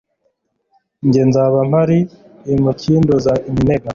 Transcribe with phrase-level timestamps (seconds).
[1.11, 1.99] jye nzaba mpari
[2.53, 3.89] umukinduza iminega